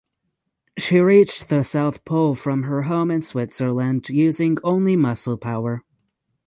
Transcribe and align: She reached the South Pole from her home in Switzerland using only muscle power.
She 0.79 0.97
reached 0.99 1.49
the 1.49 1.63
South 1.63 2.03
Pole 2.05 2.33
from 2.33 2.63
her 2.63 2.81
home 2.81 3.11
in 3.11 3.21
Switzerland 3.21 4.09
using 4.09 4.57
only 4.63 4.95
muscle 4.95 5.37
power. 5.37 5.83